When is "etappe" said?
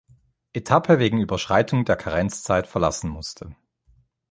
0.53-0.97